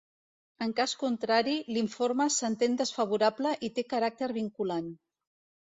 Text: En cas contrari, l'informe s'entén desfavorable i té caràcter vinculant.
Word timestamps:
En 0.65 0.71
cas 0.79 0.95
contrari, 1.01 1.53
l'informe 1.77 2.27
s'entén 2.39 2.81
desfavorable 2.83 3.53
i 3.69 3.73
té 3.79 3.87
caràcter 3.95 4.33
vinculant. 4.41 4.91